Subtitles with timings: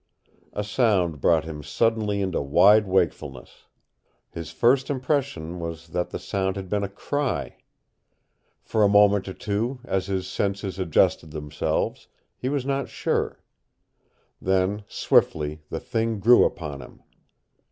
[0.53, 3.67] A sound brought him suddenly into wide wakefulness.
[4.31, 7.57] His first impression was that the sound had been a cry.
[8.63, 13.43] For a moment or two, as his senses adjusted themselves, he was not sure.
[14.41, 17.03] Then swiftly the thing grew upon him.